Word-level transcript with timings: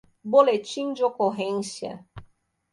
Boletim 0.23 0.93
de 0.95 1.03
ocorrência 1.05 2.03